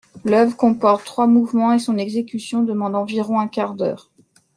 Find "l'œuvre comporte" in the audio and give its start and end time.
0.25-1.05